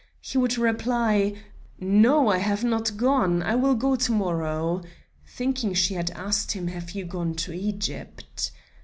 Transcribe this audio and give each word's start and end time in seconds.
he 0.19 0.35
would 0.35 0.57
reply, 0.57 1.31
"No, 1.79 2.27
I 2.29 2.37
have 2.39 2.63
not 2.63 2.97
gone; 2.97 3.43
I 3.43 3.53
will 3.53 3.75
go 3.75 3.95
to 3.95 4.11
morrow;" 4.11 4.81
thinking 5.27 5.75
she 5.75 5.93
had 5.93 6.09
asked 6.15 6.53
him, 6.53 6.69
"Have 6.69 6.93
you 6.93 7.05
gone 7.05 7.35
to 7.35 7.53
Egypt?" 7.53 8.49